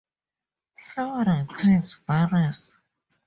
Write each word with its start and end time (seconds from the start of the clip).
Flowering 0.79 1.45
time 1.49 1.83
varies. 2.07 2.75